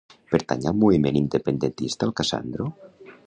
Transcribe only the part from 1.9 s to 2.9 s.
el Cassandro?